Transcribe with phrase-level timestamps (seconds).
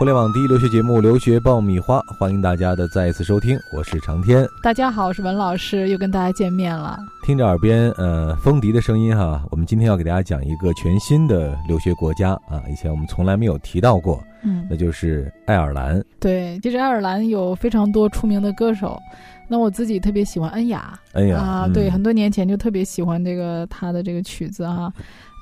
[0.00, 4.48] 互联网第一留学节目《留学爆米花》，欢迎大家的再一次收听，我是长天。
[4.62, 6.98] 大家好，我是文老师，又跟大家见面了。
[7.22, 16.02] 听着耳边呃风笛的声音哈，我们今天要给大家讲一个全新的留学国家啊，以前我们从来没有提到过，嗯，那就是爱尔兰。
[16.20, 19.00] 对，其实爱尔兰有非常多出名的歌手，
[19.48, 24.92] 那我自己特别喜欢恩雅，恩雅啊，嗯对，很多年前就特别喜欢这个他的这个曲子哈。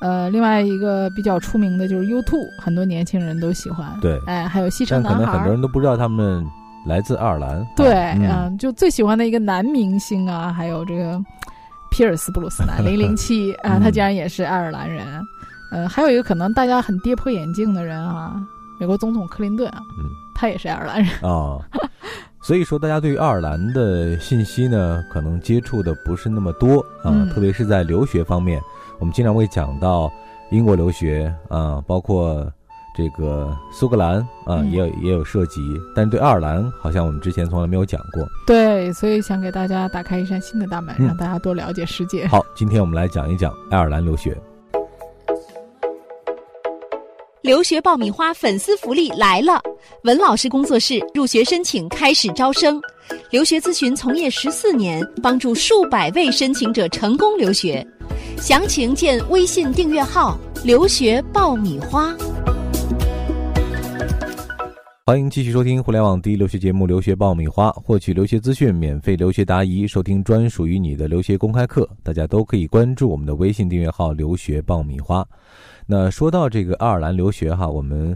[0.01, 3.99] 呃，另外一个比较出名的就是 U2，很多年轻人都喜欢。
[4.01, 5.39] 对哎，还有西但可能城男孩儿。
[5.41, 6.47] 很多人都不知道他们
[6.87, 7.67] 来自爱尔兰。
[7.75, 11.21] 对，啊嗯嗯，就最喜欢的一个男明星啊，还有这个
[11.91, 15.05] 皮尔斯布鲁斯南零零七 啊，嗯他竟然也是爱尔兰人。
[15.73, 18.41] 呃，还有一个可能大家很跌破眼镜的人啊，
[18.79, 20.05] 美国总统克林顿啊，嗯
[20.39, 21.13] 他也是爱尔兰人。
[21.29, 21.59] 啊，
[22.41, 28.61] 所以说大家对于爱尔兰的信息呢，可能接触的不是那么多啊，嗯特别是在留学方面，
[29.01, 30.11] 我们经常会讲到
[30.51, 32.51] 英国留学啊，包括
[32.97, 35.61] 这个苏格兰啊，嗯也有也有涉及，
[35.95, 38.25] 但是对爱尔兰好像我们之前从来没有讲过。
[38.47, 42.27] 对，所以想给大家打开一扇新的大门，嗯让大家多了解世界。
[42.29, 44.37] 好，今天我们来讲一讲爱尔兰留学。
[47.41, 49.63] 留学爆米花粉丝福利来了！
[50.05, 52.81] 文老师工作室入学申请开始招生，
[53.31, 57.87] 留学咨询从业十四年，帮助数百位申请者成功留学。
[58.37, 62.17] 详情见微信订阅号“留学爆米花”。
[65.05, 75.27] 欢迎继续收听互联网第一留学节目《留学爆米花》，获取留学资讯、免费留学答疑、收听专属于你的留学公开课，大家都可以关注我们的微信订阅号“留学爆米花”。
[75.91, 78.15] 那说到这个爱尔兰留学哈，我们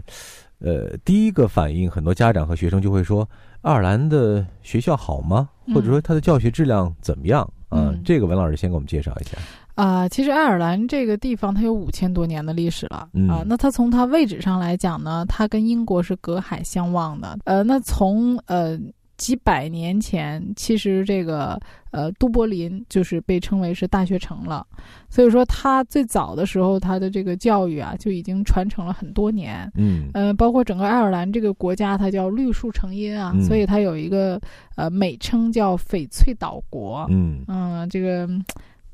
[0.63, 3.29] 呃第一个反应，很多家长和学生就会说，
[3.61, 5.49] 爱尔兰的学校好吗？
[5.67, 7.43] 嗯或者说它的教学质量怎么样？
[7.69, 9.37] 啊、嗯这个文老师先给我们介绍一下。
[9.75, 13.43] 啊、其实爱尔兰这个地方它有五千多年的历史了、嗯啊。
[13.45, 17.37] 那它从它位置上来讲呢，它跟英国是隔海相望的。
[17.45, 18.79] 呃，那从呃
[19.17, 21.59] 几百年前，其实这个
[21.91, 24.65] 呃都柏林就是被称为是大学城了。
[25.09, 29.71] 所以说，它最早的时候，它的这个教育啊就已经传承了很多年。
[29.75, 34.41] 嗯呃，包括整个爱尔兰这个国家，它叫绿树成荫啊，嗯所以它有一个
[34.75, 37.05] 呃美称叫翡翠岛国。
[37.09, 38.43] 嗯嗯，这个嗯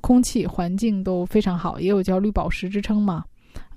[0.01, 3.23] 空气环境都非常好，也有叫绿宝石之称嘛。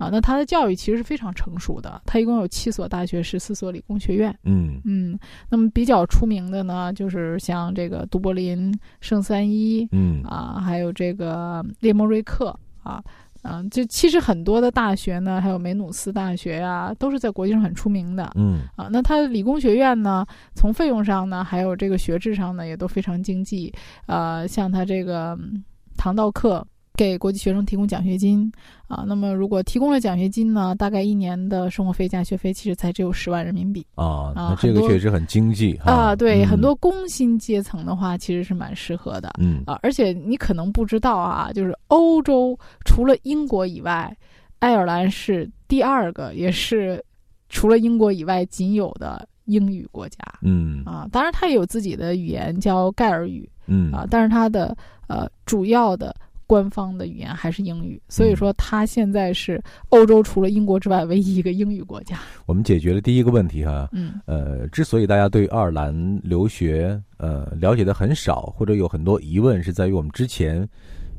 [0.03, 4.37] 啊，那它的教育其实是非常成熟的，它一共有七所大学，十四所理工学院。
[4.43, 5.17] 嗯嗯，
[5.49, 13.01] 那么比较出名的呢，就是像这个都柏林、圣三一嗯啊，还有这个列莫瑞克啊。
[13.45, 18.31] 嗯，就其实很多的大学呢，还有梅努斯大学呀、都是在国际上很出名的。
[18.37, 20.25] 嗯啊，那它的理工学院呢，
[20.55, 23.73] 从费用上呢，还有这个学制上呢，也都非常经济。
[24.07, 25.65] 呃，像它这个嗯
[25.97, 26.65] 唐道课
[26.95, 28.51] 给国际学生提供奖学金。
[28.87, 33.87] 啊，那么如果提供了奖学金呢，大概一年的生活费加学费其实才只有十万人民币。
[33.95, 35.91] 啊，啊那这个确实很经济哈。
[35.91, 36.17] 啊。
[36.17, 36.49] 对，嗯。
[36.49, 39.33] 很多工薪阶层的话，其实是蛮适合的。
[39.39, 39.63] 嗯。
[39.67, 44.15] 啊，而且你可能不知道啊，就是欧洲除了英国以外，
[44.59, 47.03] 爱尔兰是第二个，也是
[47.49, 50.19] 除了英国以外仅有的英语国家。
[50.43, 50.85] 嗯。
[50.85, 51.09] 啊。
[51.11, 53.49] 当然，它也有自己的语言叫盖尔语。
[53.67, 53.91] 嗯。
[53.91, 54.77] 啊，但是它的
[55.09, 56.15] 呃主要的
[56.47, 62.19] 官方的语言还是英语，所以说它现在是欧洲除了英国之外唯一一个英语国家。
[62.47, 63.89] 我们解决了第一个问题哈。
[63.93, 70.69] 嗯呃，之所以大家对爱尔兰留学呃了解的很少，或者有很多疑问，是在于我们之前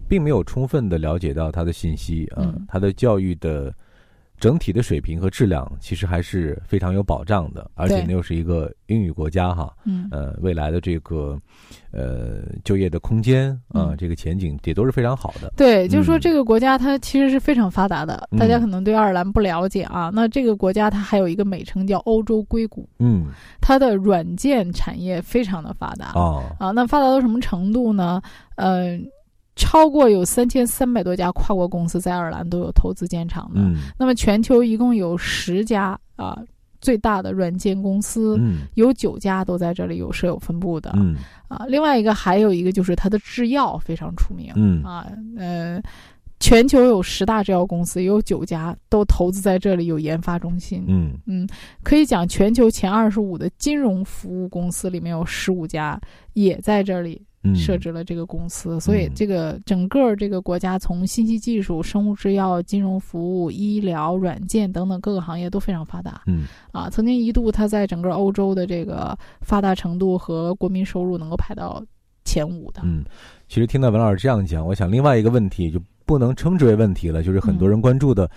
[0.08, 3.74] 并没有充分的了解到它的信息啊、嗯它的教育的
[4.44, 11.40] 整体的水平和质量其实还是非常有保障的，而且呢又是一个英语国家哈，嗯呃，未来的这个
[11.92, 15.50] 呃就业的空间啊、嗯这个前景也都是非常好的。
[15.56, 20.12] 对，就是说嗯这个国家它其实是非常发达的，大家嗯可能对爱尔兰不了解啊。
[20.14, 23.28] 那这个国家它还有一个美称叫欧洲硅谷，嗯
[23.62, 26.72] 它的软件产业非常的发达哦啊。
[26.72, 28.22] 那发达到什么程度呢？
[28.56, 29.00] 呃，
[29.56, 33.62] 超过有三千三百多家跨国公司在爱尔兰都有投资建厂的。
[33.62, 36.42] 嗯那么全球一共有十家啊，
[36.82, 38.36] 最大的软件公司。
[38.40, 41.16] 嗯有九家都在这里有设有分部的、嗯
[41.48, 45.08] 啊，另外一个还有一个就是它的制药非常出名，嗯啊，
[45.38, 45.82] 呃，
[46.40, 50.84] 全球有十大制药公司，有九家都投资在这里，有研发中心。
[50.88, 51.48] 嗯嗯
[51.84, 56.00] 可以讲，全球前二十五的金融服务公司里面有十五家
[56.34, 57.26] 也在这里嗯，
[57.56, 66.90] 设置了这个公司，所以嗯这个整个这个国家从信息技术、生物制药、金融服务、医疗、软件等等各个行业都非常发达嗯啊。
[66.90, 71.84] 曾经一度，它在整个欧洲的这个发达程度和国民收入能够排到
[72.24, 72.82] 前五的。
[72.86, 73.04] 嗯，
[73.50, 78.30] 其实听到文老师这样讲，我想另外一个问题就不能称之为问题了，就是很多嗯人关注的，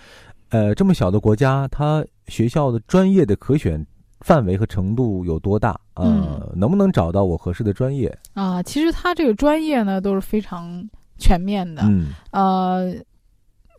[0.49, 3.85] 呃，这么小的国家，它学校的专业的可选
[4.21, 5.79] 范围和程度有多大？
[5.95, 8.15] 呃，能不能找到我合适的专业？
[8.33, 10.87] 啊，其实他这个专业呢都是非常
[11.17, 11.81] 全面的。
[11.85, 12.93] 嗯，呃，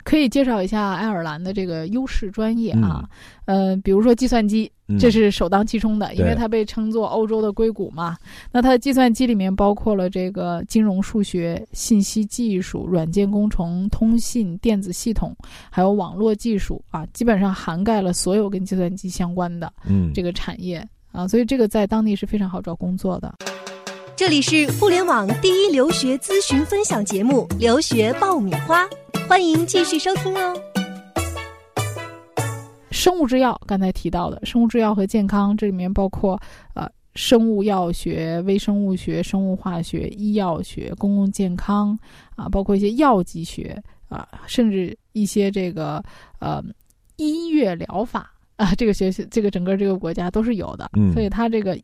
[0.09, 3.07] 可以介绍一下爱尔兰的这个优势专业啊。
[3.45, 8.17] 呃，比如说计算机，这是首当其冲的，因为它被称作欧洲的硅谷嘛。
[8.51, 15.35] 那它的计算机里面包括了这个金融、数学、信息技术、软件工程、通信、电子系统，
[15.69, 19.71] 还有网络技术啊，基本上涵盖了所有跟计算机相关的
[20.11, 23.31] 这个产业啊，所以这个在当地是非常好找工作的。
[24.19, 28.85] 这里是互联网第一留学咨询分享节目《留学爆米花》，
[29.29, 30.53] 欢迎继续收听哦。
[32.91, 36.37] 生物制药刚才提到的生物制药和健康，这里面包括
[36.73, 36.85] 呃
[37.15, 41.97] 生物药学、微生物学、生物化学、医药学、公共健康
[42.35, 46.03] 啊，包括一些药剂学啊，甚至一些这个
[46.39, 46.61] 呃
[47.15, 51.79] 音乐疗法啊，这个学习这个整个这个国家都是有的，所以它这个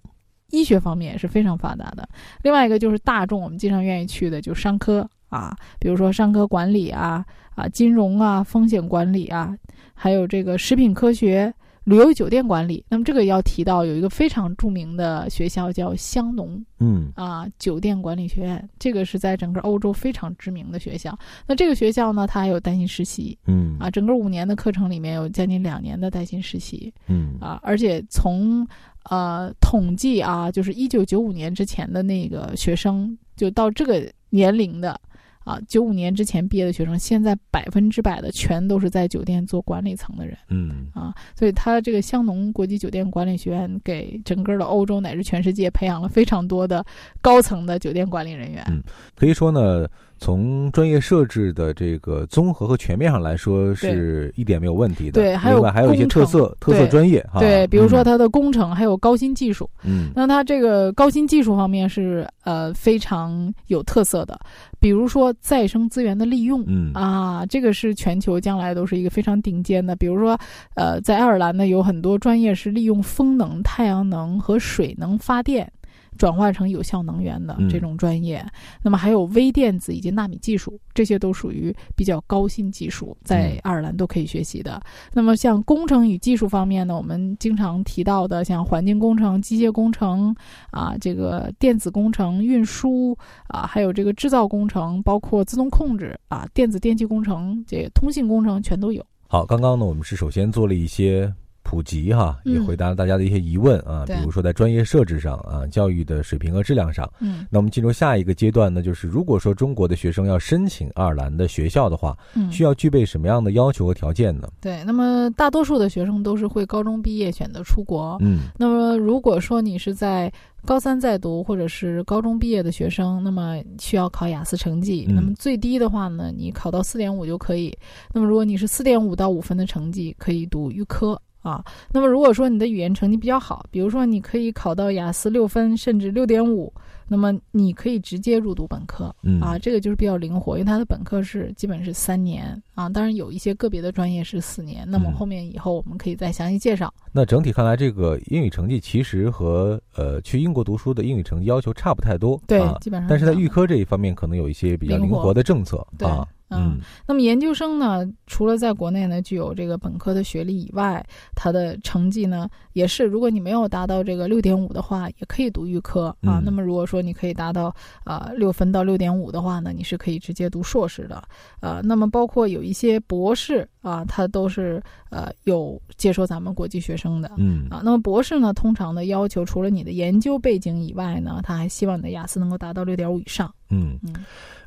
[0.56, 2.08] 医学方面也是非常发达的。
[2.44, 7.26] 另外一个就是大众我们经常愿意去的，就商科啊，比如说商科管理啊。
[7.56, 9.58] 啊，金融啊，风险管理啊，
[9.94, 11.54] 还有这个食品科学、
[11.86, 12.84] 旅游酒店管理。
[12.90, 21.18] 那么这个要提到有一个非常著名的学校叫香农，嗯，啊，酒店管理学院，这个是在整个欧洲非常知名的学校。
[21.48, 28.68] 那这个学校呢，它还有带薪实习，嗯，啊，整个五年的课程里面有将近两年的带薪实习，嗯，啊，而且从
[29.10, 35.00] 呃统计啊，就是一九九五年之前的那个学生，就到这个年龄的。
[35.46, 40.36] 啊，九五年之前毕业的学生，现在百分之百的全都是在酒店做管理层的人。
[40.50, 46.84] 嗯，啊，所以他这个香农国际酒店管理学院给整个的欧洲乃至全世界培养了非常多的
[47.22, 48.66] 高层的酒店管理人员。
[48.72, 48.82] 嗯，
[49.16, 49.88] 可以说呢。
[50.18, 55.22] 从专业设置的这个综合和全面上来说，是一点没有问题的。
[55.22, 57.40] 对，另外还有一些特色特色专业哈。
[57.40, 59.70] 对，比如说它的工程，还有高新技术。
[59.84, 64.40] 嗯，那它这个高新技术方面是呃非常有特色的，
[64.80, 66.64] 比如说再生资源的利用。
[66.66, 69.96] 嗯啊，这个是全球将来都是一个非常顶尖的。
[69.96, 70.40] 比如说，
[70.76, 75.72] 呃，在爱尔兰呢，有很多专业是利用风能、太阳能和水能发电。
[76.18, 78.46] 转化成有效能源的这种专业，
[78.82, 84.82] 那么还有微电子以及纳米技术，这些都属于比较高新技术，在爱尔兰都可以学习的。
[85.14, 90.36] 那么像工程与技术方面呢，我们经常提到的像环境工程、机械工程
[90.72, 99.06] 啊，这个电子工程、运输啊，还有这个制造工程，包括自动控制啊，电子电气工程、这通信工程全都有。
[99.28, 101.34] 好，刚刚呢，我们是首先做了一些。
[101.66, 107.12] 普及哈，也回答了大家的一些疑问啊，比如说在专业设置上啊，教育的水平和质量上。
[107.20, 114.48] 嗯，那我们进入下一个阶段呢，就是如果说中国的学生要申请爱尔兰的学校的话，嗯，需要具备什么样的要求和条件呢？
[114.62, 118.16] 对，那么大多数的学生都是会高中毕业选择出国。
[118.22, 120.32] 嗯，那么如果说你是在
[120.64, 125.06] 高三在读或者是高中毕业的学生，那么需要考雅思成绩。
[125.08, 127.76] 那么最低的话呢，你考到四点五就可以。
[128.14, 131.20] 那么如果你是四点五到五分的成绩，可以读预科。
[131.46, 136.74] 啊，那么如果说你的语言成绩比较好，比如说你可以考到雅思六分甚至六点五，
[137.08, 139.16] 那么你可以直接入读本科。
[139.22, 144.84] 嗯啊，这个就是比较灵活，因为它的本科是基本是三年啊，当然有一些个别的专业是四年。
[144.90, 146.92] 那么后面以后我们可以再详细介绍。
[147.12, 152.42] 那整体看来，这个英语成绩其实和呃去英国读书的英语成绩要求差不太多。
[152.48, 153.08] 对，基本上。
[153.08, 156.28] 但是在预科这一方面，可能有一些比较灵活的政策啊。
[156.50, 161.04] 嗯，那么研究生呢，除了在国内呢具有这个本科的学历以外，
[161.36, 166.40] 他的成绩呢也是，如果你没有达到这个六点五的话，也可以读预科啊。
[166.44, 171.24] 那么如果说你可以达到啊六分到六点五的话呢，你是可以直接读硕士的
[171.62, 171.82] 呃。
[171.82, 177.82] 那么包括有一些博士啊，他都是呃有接收咱们国际学生的，嗯啊。
[177.84, 183.52] 那么博士呢，通常的要求除了你的研究背景以外呢，他还希望你的雅思能够达到六点五以上。
[183.70, 184.14] 嗯嗯。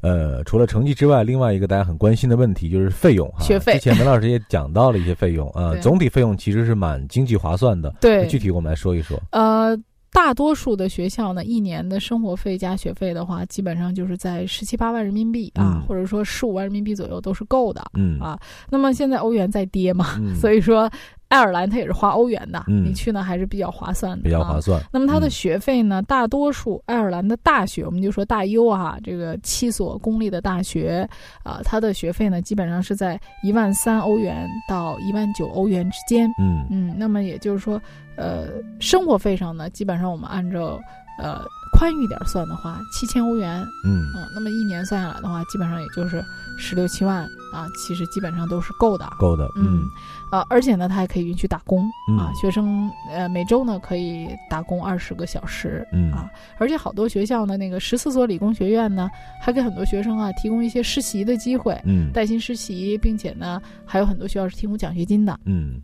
[0.00, 3.44] 呃，除了成绩之外，另外一个大家很关心的问题就是费用哈。
[3.44, 3.72] 学费。
[3.74, 7.92] 之前文老师也讲到了一些费用啊，总体费用其实是蛮经济划算的。
[8.00, 8.26] 对。
[8.28, 9.20] 具体我们来说一说。
[9.32, 9.76] 呃，
[10.12, 17.84] 大多数的学校呢，一年的生活费加学费的话，基本上就是在十七八万人民币啊，或者说十五万人民币左右都是够的。
[17.94, 18.20] 嗯。
[18.20, 18.38] 啊，
[18.70, 20.88] 那么现在欧元在跌嘛，所以说。
[21.28, 24.82] 爱尔兰它也是花欧元的，你去呢还是比较划算的，比较划算。
[24.90, 31.08] 那么它的学费呢，大多数爱尔兰的大学，我们就说大优啊，这个七所公立的大学
[31.42, 36.28] 啊，它的学费呢基本上是在一万三欧元到一万九欧元之间。
[36.38, 37.80] 嗯嗯，那么也就是说，
[38.16, 38.48] 呃，
[38.80, 40.80] 生活费上呢，基本上我们按照
[41.18, 41.42] 呃
[41.78, 46.24] 宽裕点算的话，七千欧元，嗯嗯，那么一年算下来的话，基本上也就是
[46.58, 49.08] 十六七万啊，其实基本上都是够的。
[49.16, 49.86] 够的，嗯，
[50.32, 59.08] 呃，而且呢，他还可以允许打工、嗯啊，学生呃每周呢可以打工二十个小时，嗯啊，而且好多学校呢，那个十四所理工学院呢，
[59.40, 65.38] 还给很多学生啊提供一些实习的机会，嗯带薪实习，并且呢，还有很多学校是提供奖学金的。
[65.44, 65.80] 嗯，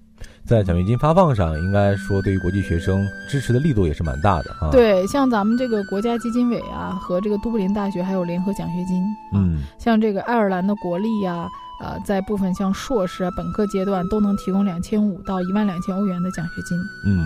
[0.46, 11.48] 在奖学金发放上，应该说对于国际学生支持的力度也是蛮大的啊。，对，像咱们这个国家基金委啊，和这个都柏林大学还有联合奖学金，啊，嗯像这个爱尔兰的国立呀、
[11.80, 17.20] 呃，在部分像硕士啊、本科阶段都能提供两千五到一万两千欧元的奖学金嗯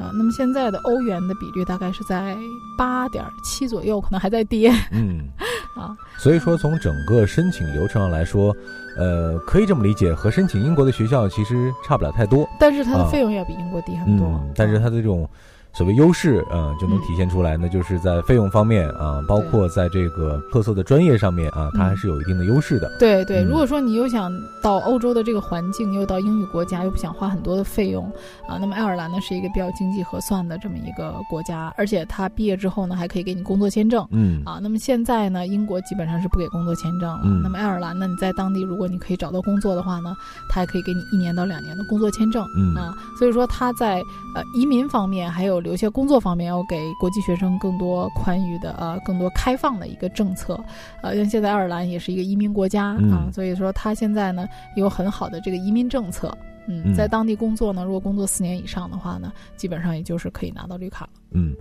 [0.00, 0.10] 啊。
[0.14, 2.34] 那么现在的欧元的比率大概是在
[2.78, 5.28] 八点七左右，可能还在跌嗯，
[5.74, 5.96] 啊。
[6.18, 8.54] 所以说从整个申请流程上来说，
[8.96, 12.48] 呃，可以这么理解，和申请英国的学校其实差不了太多。
[12.58, 14.26] 但是它的啊费用要比英国低很多。
[14.26, 15.28] 嗯，但是它的这种
[15.76, 22.90] 所谓优势，嗯、就能体现出来呢，就是在费用方面啊，包括在这个特色的专业上面啊，它还是有一定的优势的。
[22.98, 28.04] 对对，嗯如果说你又想到欧洲的这个环境，又到英语国家，又不想花很多的费用
[28.48, 34.06] 啊，那么爱尔兰呢是一个比较经济合算的这么一个国家，而且它毕业之后呢还可以给你工作签证。
[34.12, 37.20] 嗯啊，那么现在呢，英国基本上是不给工作签证了。
[37.24, 40.14] 嗯那么爱尔兰呢，你在当地如果你可以找到工作的话呢，
[40.48, 42.46] 它还可以给你一年到两年的工作签证。
[42.56, 43.96] 嗯啊，所以说它在
[44.36, 50.62] 呃移民方面，还有留学工作方面，要给国际学生更多宽裕的呃更多开放的一个政策。
[51.02, 56.36] 呃，因为现在爱尔兰也是一个移民国家、啊嗯，所以说它现在呢有很好的这个移民政策。
[56.66, 61.10] 嗯，嗯在当地工作呢，如果工作四年以上的话呢，基本上也就是可以拿到绿卡了。
[61.32, 61.54] 嗯，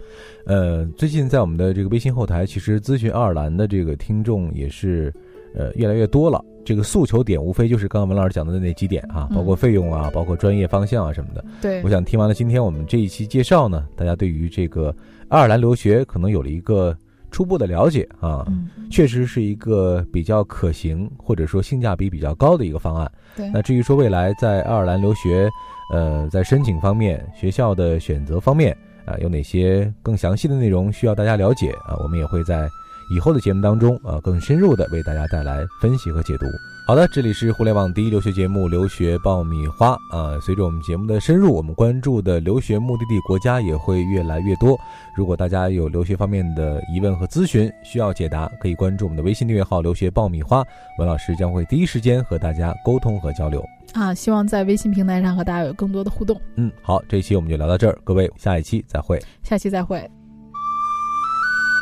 [0.46, 5.14] 呃，最近在我们的这个微信后台，其实咨询爱尔兰的这个听众也是
[5.56, 6.44] 呃越来越多了。
[6.66, 11.44] 这个诉求点无非就是刚刚文老师讲的那几点啊，嗯包括费用啊，包括专业方向啊什么的。
[11.62, 14.96] 对我，想听完了今天我们这一期介绍呢，大家对于这个
[15.28, 16.96] 爱尔兰留学可能有了一个
[17.32, 23.12] 初步的了解啊，嗯，确实是一个比较可行或者说性价比比较高的一个方案。
[23.36, 25.50] 对，那至于说未来在爱尔兰留学，
[25.92, 28.74] 呃，在申请方面、学校的选择方面
[29.06, 31.98] 啊、有哪些更详细的内容需要大家了解啊？
[32.02, 32.70] 我们也会在
[33.10, 36.46] 以后的节目当中啊，更深入的为大家带来分析和解读。
[36.86, 40.38] 好的，这里是互联网第一留学节目《留学爆米花》啊。
[40.42, 44.78] 随着我们节目的深入，我们关注的留学目的地国家也会越来越多。
[45.16, 50.62] 如果大家有留学方面的疑问和咨询需要解答，可以关注我们的微信订阅号“留学爆米花”，
[51.00, 53.64] 文老师将会第一时间和大家沟通和交流。
[53.94, 56.38] 啊，希望在微信平台上和大家有更多的互动。
[56.56, 59.18] 嗯，好，这一期我们就聊到这儿，各位，下一期再会。
[59.42, 60.00] 下期再会。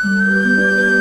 [0.04, 1.00] 嗯